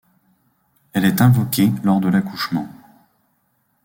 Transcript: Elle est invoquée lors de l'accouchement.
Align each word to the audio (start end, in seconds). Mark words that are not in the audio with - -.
Elle 0.93 1.05
est 1.05 1.21
invoquée 1.21 1.71
lors 1.83 1.99
de 1.99 2.09
l'accouchement. 2.09 2.67